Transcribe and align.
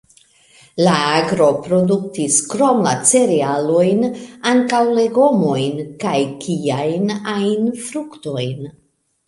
La 0.85 0.93
agro 1.17 1.49
produktis, 1.67 2.37
krom 2.53 2.81
la 2.87 2.95
cerealojn, 3.11 4.01
ankaŭ 4.53 4.81
legomojn 5.01 5.79
kaj 6.07 6.17
kiajn 6.47 7.17
ajn 7.39 7.73
fruktojn. 7.87 8.69